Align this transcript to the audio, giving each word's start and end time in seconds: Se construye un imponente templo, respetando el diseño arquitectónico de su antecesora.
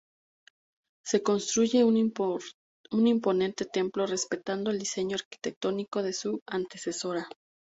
Se 1.05 1.21
construye 1.21 1.83
un 1.83 1.95
imponente 3.07 3.65
templo, 3.65 4.07
respetando 4.07 4.71
el 4.71 4.79
diseño 4.79 5.13
arquitectónico 5.15 6.01
de 6.01 6.13
su 6.13 6.41
antecesora. 6.47 7.27